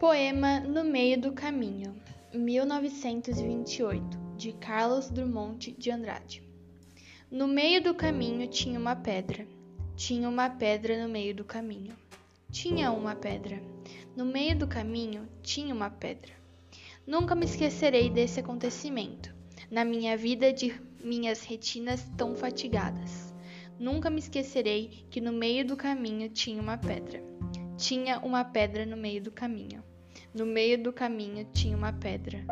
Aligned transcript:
Poema 0.00 0.60
No 0.60 0.82
Meio 0.82 1.20
do 1.20 1.32
Caminho, 1.32 1.94
1928, 2.32 4.18
de 4.34 4.54
Carlos 4.54 5.10
Drummond 5.10 5.72
de 5.72 5.90
Andrade. 5.90 6.42
No 7.30 7.46
meio 7.46 7.82
do 7.82 7.94
caminho 7.94 8.48
tinha 8.48 8.80
uma 8.80 8.96
pedra. 8.96 9.46
Tinha 9.94 10.26
uma 10.26 10.48
pedra 10.48 11.02
no 11.02 11.06
meio 11.06 11.34
do 11.34 11.44
caminho. 11.44 11.92
Tinha 12.50 12.90
uma 12.90 13.14
pedra. 13.14 13.62
No 14.16 14.24
meio 14.24 14.56
do 14.56 14.66
caminho 14.66 15.28
tinha 15.42 15.74
uma 15.74 15.90
pedra. 15.90 16.32
Nunca 17.06 17.34
me 17.34 17.44
esquecerei 17.44 18.08
desse 18.08 18.40
acontecimento, 18.40 19.34
na 19.70 19.84
minha 19.84 20.16
vida 20.16 20.50
de 20.50 20.80
minhas 21.04 21.44
retinas 21.44 22.10
tão 22.16 22.34
fatigadas. 22.34 23.34
Nunca 23.78 24.08
me 24.08 24.20
esquecerei 24.20 25.04
que 25.10 25.20
no 25.20 25.30
meio 25.30 25.62
do 25.66 25.76
caminho 25.76 26.30
tinha 26.30 26.62
uma 26.62 26.78
pedra. 26.78 27.29
Tinha 27.80 28.18
uma 28.18 28.44
pedra 28.44 28.84
no 28.84 28.94
meio 28.94 29.22
do 29.22 29.30
caminho. 29.30 29.82
No 30.34 30.44
meio 30.44 30.80
do 30.82 30.92
caminho 30.92 31.46
tinha 31.50 31.74
uma 31.74 31.90
pedra. 31.90 32.44